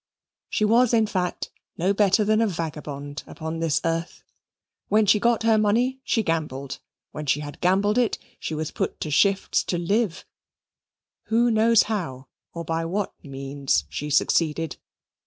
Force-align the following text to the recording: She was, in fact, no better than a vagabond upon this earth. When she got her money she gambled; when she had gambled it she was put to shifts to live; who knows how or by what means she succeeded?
She 0.49 0.65
was, 0.65 0.95
in 0.95 1.05
fact, 1.05 1.51
no 1.77 1.93
better 1.93 2.23
than 2.25 2.41
a 2.41 2.47
vagabond 2.47 3.21
upon 3.27 3.59
this 3.59 3.79
earth. 3.85 4.23
When 4.87 5.05
she 5.05 5.19
got 5.19 5.43
her 5.43 5.59
money 5.59 5.99
she 6.03 6.23
gambled; 6.23 6.79
when 7.11 7.27
she 7.27 7.41
had 7.41 7.61
gambled 7.61 7.99
it 7.99 8.17
she 8.39 8.55
was 8.55 8.71
put 8.71 8.99
to 9.01 9.11
shifts 9.11 9.63
to 9.65 9.77
live; 9.77 10.25
who 11.25 11.51
knows 11.51 11.83
how 11.83 12.29
or 12.51 12.65
by 12.65 12.83
what 12.83 13.13
means 13.23 13.83
she 13.89 14.09
succeeded? 14.09 14.77